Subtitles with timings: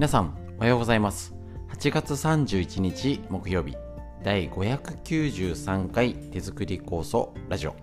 [0.00, 1.34] 皆さんおはようございます。
[1.74, 3.76] 8月31日木曜日
[4.24, 7.76] 第593回手作り構想ラジオ。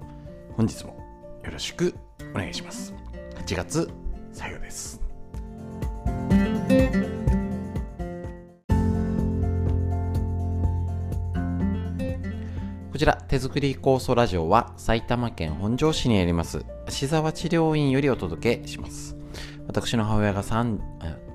[0.55, 0.97] 本日も
[1.45, 1.93] よろしく
[2.33, 2.95] お願いします。
[3.35, 3.87] 8月
[4.31, 4.99] 最後です。
[12.91, 19.15] こちら手作り構想ラジオは埼玉県本庄市にあります芦沢治療院よりお届けします。
[19.67, 20.41] 私の母親が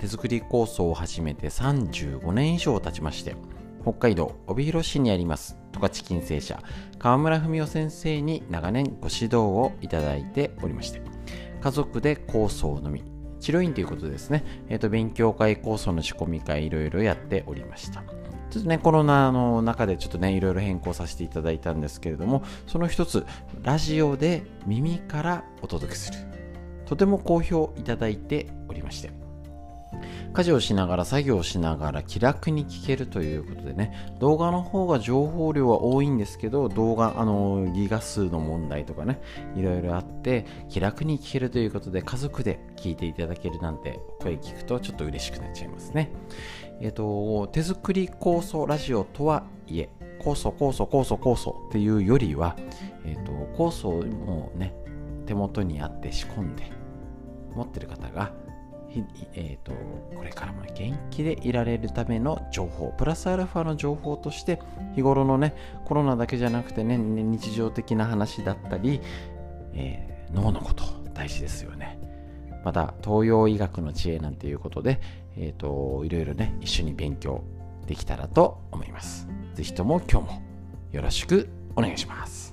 [0.02, 3.36] 手作り構想を始めて35年以上経ちまして
[3.82, 5.56] 北海道帯広市にあります。
[5.72, 6.60] 十勝金星社
[6.98, 11.00] 川村文夫先生に長年ご指導をいただいておりまして
[11.60, 13.04] 家族で構想のみ
[13.38, 18.02] 治療院ということですね、えーと、勉強会構想の仕込み会いろいろやっておりました。
[18.50, 23.24] ちょっとね、コロナの中でちょっとね、いろいろ変更させていただいたんですけれども、その一つ、
[23.62, 26.18] ラジオで耳からお届けする。
[26.86, 29.21] とても好評いただいておりまして、
[30.32, 34.12] 家事をしながら作業をしながら気楽に聞けるということでね。
[34.18, 39.20] 動画の方が情報量は多いんですけど動画あのギガ数の問題とかね
[39.56, 46.10] いろいろあって気楽に聞けるということで家族で聞いていただけるなんて声聞くとちょっと嬉しくなっちゃいますね。
[46.80, 52.56] えっ、と手作り構想ラジオとはいえ構想構想構想構想っていうよりは、
[53.04, 54.74] えーと、構想もね
[55.26, 56.70] 手元にあって仕込んで
[57.54, 58.32] 持ってる方が
[59.34, 59.72] えーと、
[60.16, 64.60] これからも元気でいられるための情報プラスアルファの情報として
[64.94, 65.54] 日頃のね
[65.84, 69.00] コロナだけじゃなくてね日常的な話だったり、
[69.74, 70.84] えー、脳のこと
[71.14, 71.98] 大事ですよね。
[72.64, 75.00] また東洋医学の知恵なんていうことで、
[75.36, 77.42] えーと、いろいろね一緒に勉強
[77.86, 79.28] できたらと思います。
[79.54, 80.42] 是非とも今日も
[80.92, 82.51] よろしくお願いします。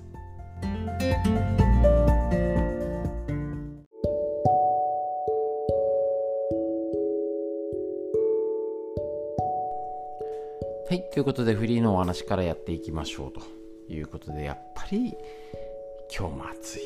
[10.89, 13.41] はい、ということでフリーのお話からやっていきましょうと。
[13.93, 15.15] いうことで、やっぱり
[16.15, 16.81] 今日も暑い、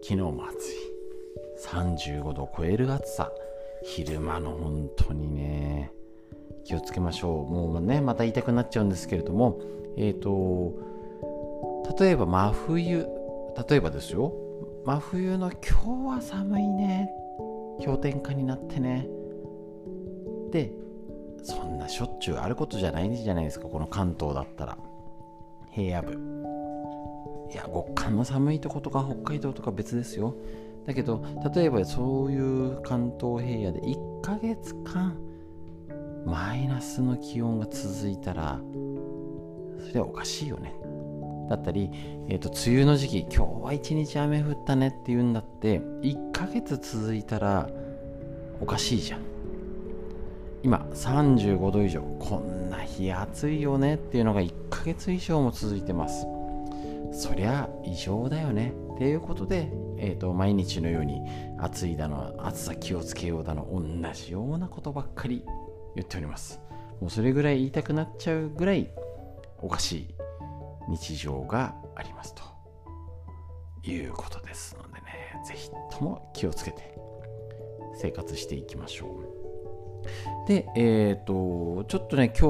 [0.00, 0.76] 昨日も暑い、
[1.66, 3.32] 35度を超える暑さ、
[3.82, 5.90] 昼間の本当にね、
[6.62, 7.52] 気をつけましょう。
[7.52, 9.60] もうね、また言いたくなっちゃうんですけれども、
[9.96, 10.76] えっ、ー、と、
[11.98, 13.08] 例えば真冬、
[13.68, 14.32] 例えばですよ、
[14.84, 17.10] 真冬の今日は寒いね、
[17.84, 19.08] 氷点下になってね、
[20.52, 20.72] で、
[21.42, 24.78] そんなしょっちゅうあることじゃないんじゃないですかこの関東だったら。
[25.70, 26.42] 平野部。
[27.50, 30.34] いや極寒の寒いとことか北海道とか別ですよ。
[30.86, 35.16] だけど例えばそういう関東平野で1ヶ月間
[36.24, 38.60] マイナスの気温が続いたら
[39.86, 40.74] それはおかしいよね。
[41.48, 41.90] だったり、
[42.28, 47.68] えーと、梅雨の時期今日は一日雨降ったねって言うんだって1ヶ月続いたら
[48.60, 49.31] おかしいじゃん。
[50.62, 53.96] 今35度以上こんな日暑いよね。
[53.96, 56.26] っていうのが1ヶ月以上も続いてます。
[57.12, 58.72] そりゃ異常だよね。
[58.94, 61.20] っていうことで、えーと、毎日のように
[61.58, 65.44] 暑いだの暑さ気をつけようだの同じようなことばっかり
[65.96, 66.60] 言っております。
[67.00, 68.88] もうそれぐらい言いたくなっちゃうぐらい
[69.58, 70.14] おかしい
[70.88, 72.42] 日常がありますと
[73.82, 76.96] いうことですのでね是非とも気をつけて
[77.96, 79.41] 生活していきましょう。
[80.46, 82.48] で、えっ、ー、と、ちょっとね、今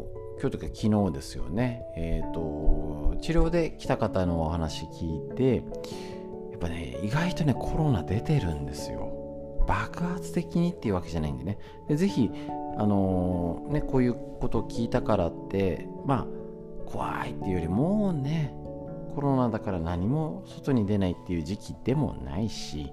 [0.00, 0.04] 日、
[0.40, 5.56] 今日というか昨日ですよね、えっ、ー、と、治療で来た方のお話聞いて、
[6.50, 9.64] やっぱね、意外とね、コロナ出てるんですよ。
[9.66, 11.58] 爆発的にっていうわけじゃないんでね。
[11.88, 12.30] でぜひ、
[12.76, 18.54] あのー、ね、こういうことを聞いたからって、まあ、怖いっていうよりもうね、
[19.14, 22.92] コロナだから何も外に出ないっていう時期でもないし、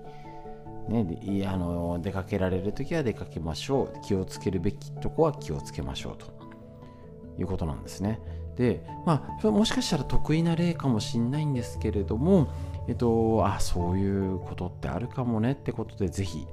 [0.88, 4.02] ね、あの出かけられる時は出かけましょう。
[4.06, 6.42] 気をつけるべきとこは気をつけましょうと。
[7.40, 8.20] いうことなんですね。
[8.56, 12.50] でまあもしかしたら得意な例かもしれないんですけれども
[12.88, 16.46] えっとあそういうことってあるかもねってことでぜひ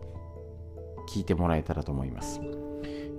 [1.08, 2.40] 聞いてもらえたらと思います。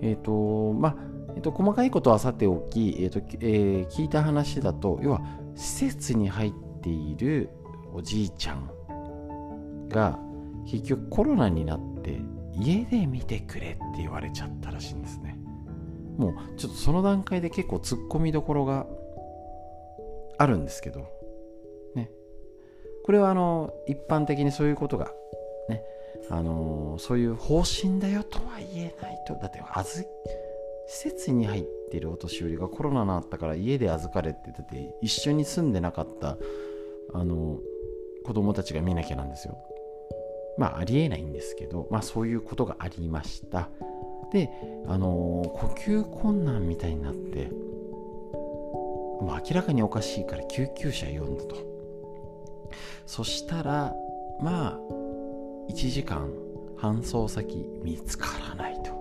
[0.01, 0.95] えっとまあ
[1.35, 5.21] えっと、細かいことはさておき、えっとえー、聞いた話だと要は
[5.55, 7.49] 施設に入っている
[7.93, 8.69] おじいちゃん
[9.87, 10.19] が
[10.69, 12.21] 結局コロナになって
[12.53, 15.39] 家で見てくれって言われちゃったらしいんですね。
[16.17, 18.85] もうちょっとその段階で結構突っ込みどころが
[20.37, 21.07] あるんですけど。
[21.95, 22.11] ね。
[23.03, 25.11] これはあの一般的にそういうことが
[25.69, 25.81] ね。
[26.29, 29.35] あのそういう方針だよとは言えないと。
[29.35, 30.05] だって預施
[30.87, 36.37] 設に入ってるお年寄りがコロナになったから家で預かれってだって一緒に住んでなかった
[37.13, 37.59] あの
[38.25, 39.57] 子供たちが見なきゃなんですよ。
[40.57, 43.69] まあ、ありえないんですけど、まあ、そういうことがありました。
[44.31, 44.49] で
[44.87, 47.49] あのー、呼吸困難みたいになって
[49.19, 51.55] もう明らかにおかしいから救急車呼んだと。
[53.05, 53.93] そしたら
[54.41, 54.79] まあ
[55.69, 56.31] 1時間
[56.77, 58.91] 搬送先見つからないと。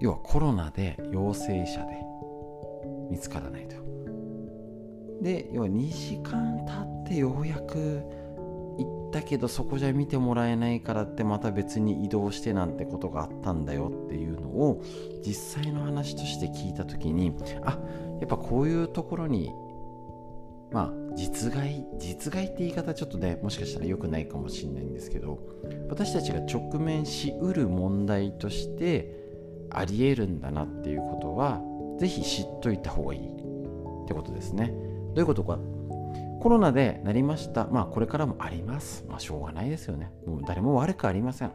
[0.00, 1.96] 要はコロナで陽性者で
[3.10, 3.76] 見つからないと。
[5.22, 6.72] で要は2時間経
[7.04, 8.02] ってようやく
[9.14, 14.82] 行ったけどそこじゃ見てもらえないからってまた別に移動してなんてことがあったんだよっていうのを
[15.24, 17.32] 実際の話として聞いた時に
[17.62, 17.78] あ
[18.20, 19.52] やっぱこういうところに
[20.72, 25.38] まあ実害実害って言い方ちょっとねもしかしたら良くないかもしれないんですけど
[25.88, 29.22] 私たちが直面しうる問題として
[29.70, 31.60] ありえるんだなっていうことは
[32.00, 34.72] 是非知っといた方がいいってことですね。
[35.14, 35.58] どういうことか。
[36.40, 37.66] コロナでなりました。
[37.66, 39.04] まあこれからもあります。
[39.08, 40.12] まあしょうがないですよね。
[40.26, 41.52] もう誰も悪くありません。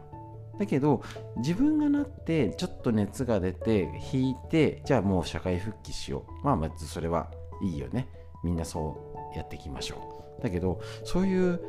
[0.58, 1.00] だけど
[1.38, 6.44] 自分がなってちょっと熱が出て引いてじゃあもう社会復帰しよう。
[6.44, 7.30] まあまずそれは
[7.62, 8.08] いいよね。
[8.44, 9.96] みんなそうやっていきましょ
[10.38, 10.42] う。
[10.42, 11.60] だけどそういう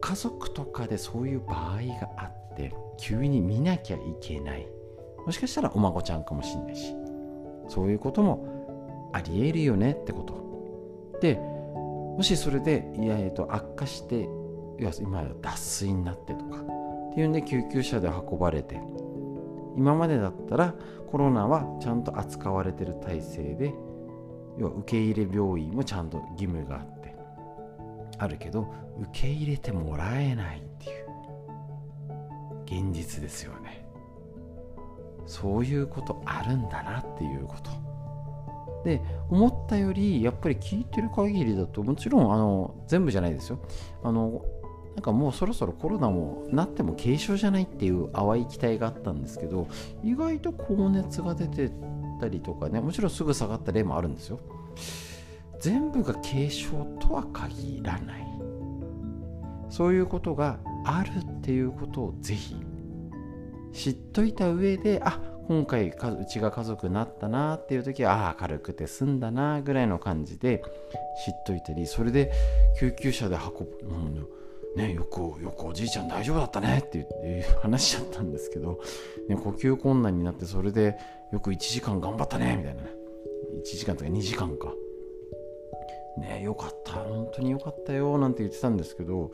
[0.00, 4.66] 家族とかでそういう場合があって急に見なきゃいけない。
[5.26, 6.94] もしかしたらお孫ちゃんかもしんないし
[7.68, 11.18] そういうこともありえるよねってこと。
[11.20, 11.38] で
[12.16, 14.28] もしそれでいや、えー、と悪化して
[14.78, 18.80] いや今脱水になってとかっていうんで救急車で運ばれて
[19.76, 20.74] 今までだったら
[21.10, 23.74] コロナはちゃんと扱われてる体制で
[24.58, 27.14] 要は受け入れ病院もちゃんと義務があって
[28.18, 33.84] あるけど受け入れてもらえないっていう現実ですよね。
[35.26, 37.70] そういうことあるんだなっていうこと。
[38.84, 43.60] で思ったよりやっぱり聞いてる限りだともちろんあの全部じゃないですよ。
[44.02, 44.44] あの
[44.96, 49.68] なんかもうそろそろコロナもなっても軽症じゃないっていう淡い期待があったんですけど
[50.02, 51.70] 意外と高熱が出て
[52.20, 54.40] たりとかねもちろんすぐ下がった例もあるんですよ。
[55.60, 58.26] 全部が軽症とは限らない。
[59.68, 62.56] そういうことがあるっていうことをぜひ
[63.72, 70.62] 知っといた上であ今回うちが家族になったなっていう時はああ軽くて済んだなぐらいの感じで
[71.24, 72.32] 知っといたりそれで
[72.78, 74.26] 救急車で運ぶ、うん
[74.76, 77.06] ね、よくよくおじいちゃん大丈夫だったねっていう
[77.60, 78.80] 話しちゃったんですけど、
[79.28, 80.96] ね、呼吸困難になってそれで
[81.32, 82.84] よく1時間頑張ったねみたいな1
[83.64, 84.72] 時間とか2時間か。
[86.18, 89.30] ねよかった本当によかったよなんて言ってたんですけど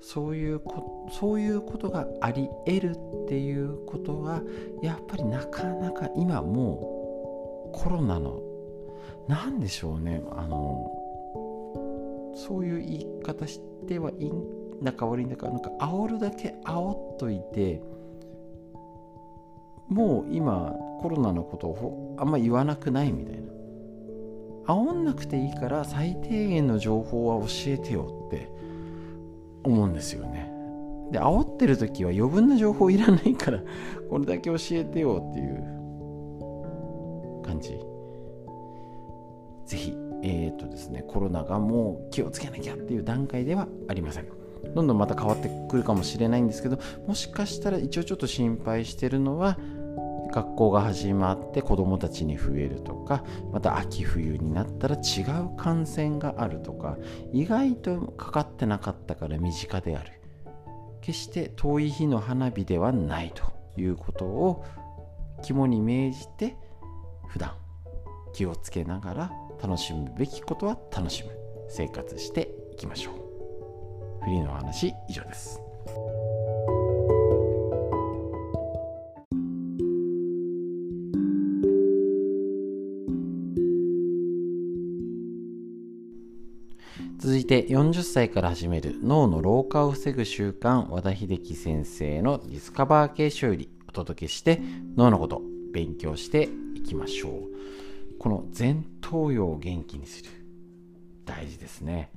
[0.00, 2.90] そういうこそういうことがあり得る
[3.24, 4.40] っていうことは
[4.82, 8.40] やっぱりなかなか今もうコロナの
[9.28, 10.90] 何でしょうねあの
[12.34, 17.82] そういう言い方してはいいんだか悪いんだかなんか煽るだけ煽っといて
[19.88, 23.50] もう今コロナのことをあんま言わなくないみたいな。
[24.66, 28.48] 煽んなくていいから最低限の情報は教えてよって
[29.64, 30.50] 思うんですよね。
[31.10, 33.62] で、煽ってる時は余分な情報いらないから、
[34.08, 35.64] これだけ教えてよっていう
[37.42, 37.78] 感じ。
[39.66, 44.26] ぜひ、えっ、ー、とですね、コロナがもう気をつけなきゃっていう段階ではありません。
[44.74, 49.58] どんどんまた変わってくるかもしれないんですけど、もしかしたら一応ちょっと心配してるのは、
[50.30, 56.96] 学校が始まって子どもたちに増えるとかまた秋冬になったら違う感染があるとか
[57.32, 60.12] 意外とかかってなかったから身近である。
[61.00, 63.44] 決して遠い日の花火ではないと
[63.80, 64.64] いうことを
[65.42, 66.56] 肝に銘じて
[67.26, 67.54] 普段
[68.34, 69.32] 気をつけながら
[69.62, 71.30] 楽しむべきことは楽しむ。
[71.70, 74.24] 生活していきましょう。
[74.24, 75.60] フリーの話以上です。
[87.30, 94.60] 続いて40歳から始める脳の老化を防ぐ習慣和田秀樹先生のディスカバー形式よりお届けして
[94.96, 95.40] 脳のこと
[95.72, 98.18] 勉強していきましょう。
[98.18, 100.30] この前頭葉を元気にする。
[101.24, 102.10] 大事ですね。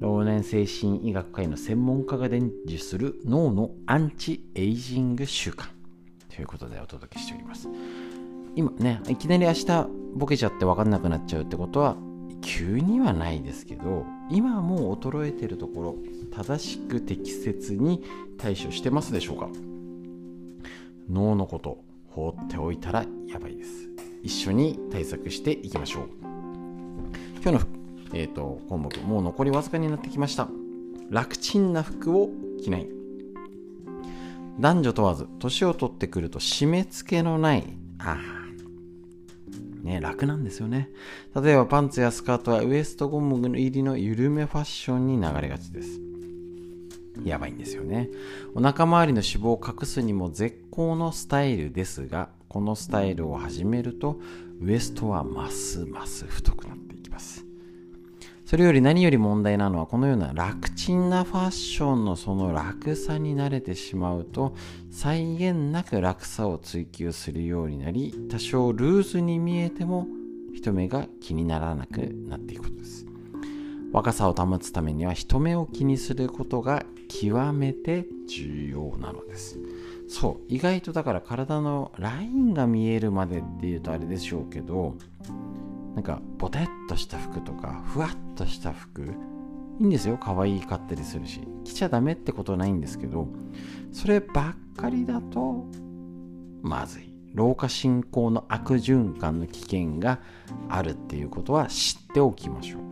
[0.00, 5.68] 老年精神医学会の専門家が伝授する脳のアンチエイジング習慣。
[6.34, 7.68] ということでお届けしております。
[8.56, 11.96] 今ねいきなり明日ボケちゃって分かんなくなっちゃうってことは
[12.42, 15.96] 急にはないですけど今はもう衰えてるところ
[16.34, 18.02] 正しく適切に
[18.38, 19.48] 対処してますでしょうか。
[21.08, 23.88] 脳のこと放っておいたらやばいです。
[24.22, 26.08] 一緒に対策していきましょう。
[27.42, 27.70] 今日の、
[28.12, 30.48] えーと、項目もう残りわずかになってきました。
[31.10, 32.88] 楽ちんな服を着ない。
[34.58, 37.64] 男女問わず年を取ってくると締め付けのない
[37.98, 38.45] ああ
[39.86, 40.90] ね楽なんですよね。
[41.34, 46.00] 例えばパンツやスカートはウエストゴム入りの緩めファッションに流れがちです。
[47.24, 48.10] やばいんですよね。
[48.54, 54.20] お腹周りの脂肪を隠すにも絶好のスタイルですがこのスタイルを始めると
[54.60, 56.75] ウエストはますます太くなる。
[58.46, 64.54] それより何より問題なのはこのような楽ちんなファッションのその楽さに慣れてしまうと
[64.88, 70.06] 際限なく楽さを追求するようになり多少ルーズに見えても
[70.54, 71.98] 人目が気にならなく
[72.28, 73.04] なっていくことです。
[73.92, 79.58] 若さを保つためには人目を気にすることが極めて重要なのです。
[80.08, 84.94] そう意外とだから体のラインが見えるまでっていうとあれでしょうけど
[85.96, 89.14] なんかボテッとした服とかふわっとした服。
[89.80, 90.18] いいんですよ。
[90.18, 91.40] 可愛いかったりするし。
[91.64, 93.28] 着ちゃダメってことはないんですけど
[93.92, 95.64] そればっかりだと
[96.62, 97.12] まずい。
[97.34, 100.20] 老化進行の悪循環の危険が
[100.70, 102.82] あるっていうことは知っておきましょう。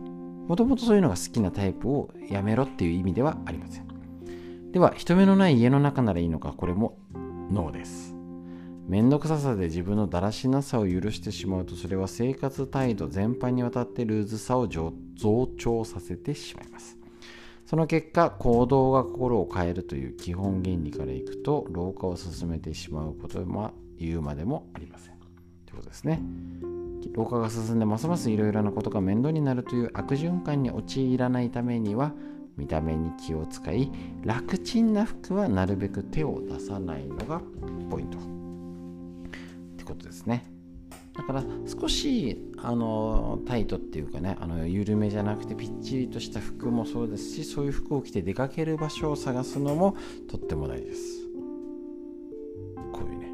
[0.47, 4.71] もともとそういうのが好きなタイプをやめろっていう意味ではありません。
[4.71, 6.97] では人目のない家の中ならいいのかこれも
[7.51, 8.14] ノーです。
[8.87, 14.93] めんどくささで自分のだらしなさを許してしまうとそれは生活態度全般にわたってルーズさを増
[15.57, 16.97] 長させてしまいます。
[17.65, 25.15] その結果行動が心を変えるという基本原理からいくと老化を進めてしまうことは言うまでもありません。
[25.65, 26.21] ということですね。
[27.13, 32.13] 老化が進んでますますいろいろなことが面倒になるという悪循環に陥らないためには
[32.55, 33.91] 見た目に気を使い
[34.23, 37.41] 楽ちんな服はなるべく手を出さないのが
[37.89, 38.34] ポイント。
[39.85, 40.45] ことですね。
[41.15, 49.95] だから少しあのタイトっていうかねあの緩めじゃなくてぴっちりとした服もそうですしそういう服を着て出かける場所を探すのも
[50.29, 51.21] とっても大事です。
[52.91, 53.29] こういうね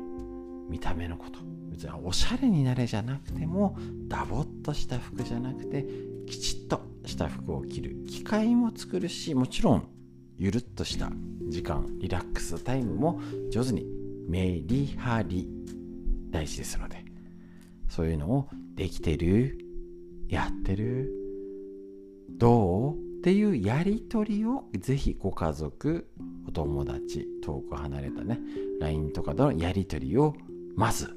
[0.70, 1.40] 見た目のこと。
[1.72, 3.76] 別におしゃれになれじゃなくても
[4.08, 5.86] ダボっとした服じゃなくて
[6.28, 7.96] きちっとした服を着る。
[8.08, 9.88] 機会も作るしもちろん
[10.38, 11.12] ゆるっとした
[11.50, 13.86] 時間リラックスタイムも上手に
[14.28, 15.50] メリハリ。
[16.32, 17.04] 大事ですので
[17.90, 19.58] そういうのをできてる
[20.28, 21.12] やってる
[22.30, 26.08] どうっていうやり取りをぜひご家族
[26.48, 28.40] お友達遠く離れたね
[28.80, 30.34] LINE とかでのやり取りを
[30.76, 31.14] まず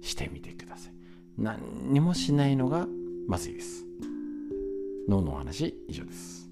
[0.00, 0.92] してみてください。
[1.36, 2.86] 何にもしないのが
[3.26, 3.84] まずいです。
[5.08, 6.47] 脳のお話以上です。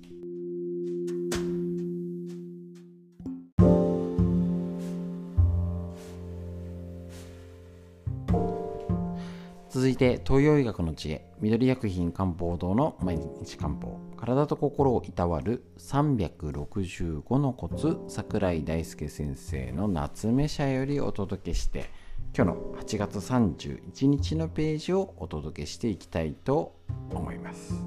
[9.87, 11.25] 続いて東洋医学の知恵。
[11.41, 14.01] 緑薬品漢方堂の毎日漢方。
[14.17, 21.89] 体と心をいたわる365のコツ桜井大輔先生の夏目社よりお届けして
[22.37, 26.75] 今日の8月31日のページをお届けしていきたいと
[27.13, 27.85] 思います。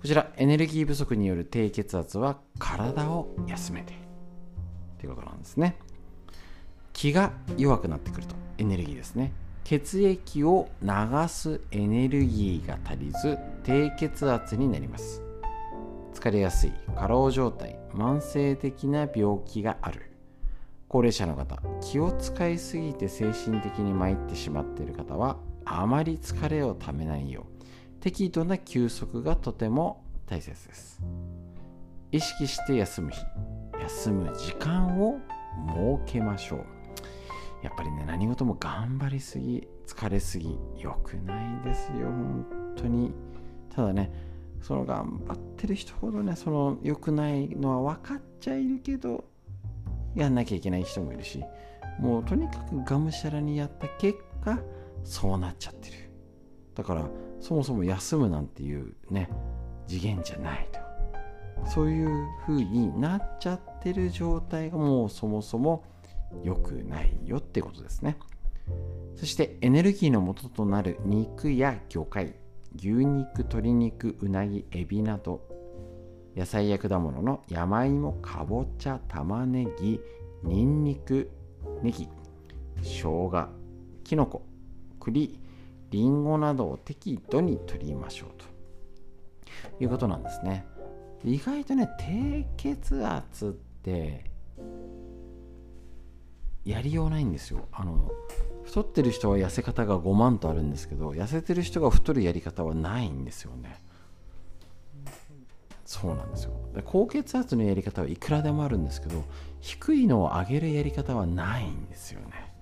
[0.00, 3.94] こちらエネルギー不足による低血圧は体を休めて。
[4.98, 5.76] ということなんですね。
[6.92, 8.34] 気が弱くなってくると。
[8.58, 9.32] エネルギーですね。
[9.64, 10.88] 血液を流
[11.28, 15.22] すエネルギーが足りず低血圧になります。
[16.14, 20.12] 疲れやすい過労状態慢性的な病気がある。
[20.88, 27.62] 高齢者の方気を使いすぎて精神的に参ってしまっている方はあまり疲れをためないよう
[28.00, 31.02] 適度な休息がとても大切です。
[32.10, 33.20] 意識して休む日
[33.80, 35.18] 休む時間を
[36.04, 36.81] 設けましょう。
[37.62, 43.12] やっぱりね何事も頑張りすぎ疲れすぎ良くないですよ本当に。
[43.74, 44.12] ただね
[44.60, 49.24] その頑張ってる人ほどねその良くないのは分かっちゃいるけど
[50.14, 51.42] やんなきゃいけない人もいるし
[51.98, 54.58] もうとにかくがむしゃらにやった結果
[55.04, 55.94] そうなっちゃってる。
[56.74, 57.06] だから
[57.40, 59.28] そもそも休むなんていうね
[59.86, 60.80] 次元じゃないと。
[61.66, 65.84] そういう風になっちゃってる状態がもうそもそも
[66.42, 68.16] 良くないよってことですね。
[69.14, 72.34] そしてエネルギーの元となる肉や魚介
[72.76, 75.42] 牛肉鶏肉うなぎエビなど
[76.36, 80.00] 野菜や果物の山芋かぼちゃ玉ねぎ
[80.42, 81.30] にんにく
[81.82, 82.08] ネギ
[82.80, 83.48] 生姜
[84.04, 84.46] きのこ
[84.98, 85.38] 栗
[85.90, 88.52] リンゴなどを適度に取りましょうと。
[89.80, 90.64] いうことなんですね。
[91.24, 94.24] 意外とね低血圧って
[96.64, 97.66] やりようないんですよ。
[97.72, 98.10] あの
[98.64, 103.80] 太ってる人は痩せ方が5万とあるんですけど痩せてる人が太るやり方はないんですよね。
[105.84, 106.52] そうなんですよ。
[106.74, 109.24] で高血圧のやり方はいくらでもあるんですけど
[109.60, 112.52] 低いのを上げるやり方はないんですよね。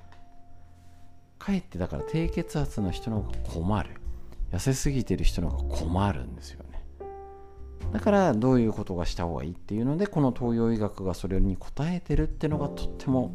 [1.38, 3.90] かえってだから低血圧の人の方が困る。
[4.52, 6.82] 痩せすぎてる人の方が困るんですよね。
[7.92, 13.32] だからどういうことがした方がいいっていうのでこの東洋医学がそれに応えてるってのがとっても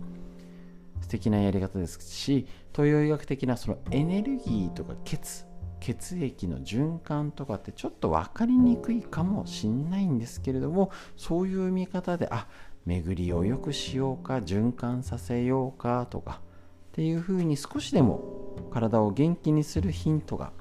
[1.01, 5.45] 素敵なやり方ですし東洋医学的なそのエネルギーとか血
[5.79, 12.47] 血液の循環とかってちょっと分かりにくいかもしんないんですけれどもそういう見方であ
[12.85, 16.41] 巡りを良くしようか循環させようかとか
[16.89, 20.53] っていうふうに少しでも体を元気にするヒントが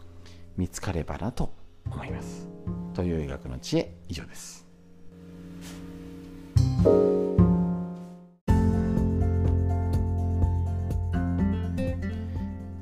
[0.57, 1.53] 見つかればなと
[1.87, 2.49] 思います。
[2.93, 4.67] 東洋医学の知恵以上です。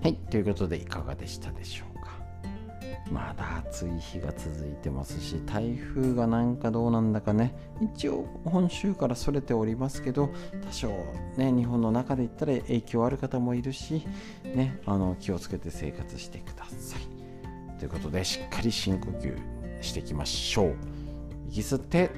[0.02, 0.14] はい。
[0.14, 2.18] ということでいかがでしたでしょうか？
[3.10, 10.30] まだ暑い日が続いてますし台風がなんかどうなんだかね一応本州からそれておりますけど
[10.66, 10.88] 多少
[11.36, 14.04] ね日本の中で言ったら影響ある方もいるし
[14.44, 17.02] ねあの気をつけて生活してください。
[17.78, 19.36] ということでしっかり深呼吸
[19.82, 20.76] していきましょう。
[21.50, 22.10] 息吸って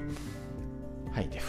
[1.12, 1.40] 吐いて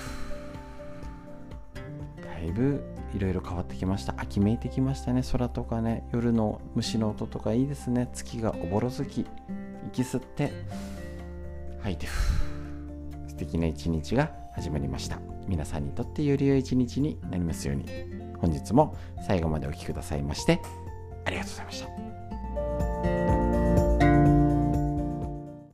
[2.24, 2.84] だいぶ
[3.14, 4.16] いろいろ変わってきました。
[4.18, 5.22] 秋めいてきましたね。
[5.32, 6.08] 空とかね。
[6.12, 8.10] 夜の虫の音とかいいですね。
[8.14, 9.26] 月がおぼろ月。
[9.94, 10.52] 息吸って。
[11.82, 12.08] 吐いて。
[13.28, 15.20] 素敵な一日が始まりました。
[15.48, 17.86] 皆さんにとってより良い一日になりますように。
[18.40, 18.96] 本日も
[19.26, 20.62] 最後までお聴きくださいまして
[21.26, 23.35] ありがとうございました。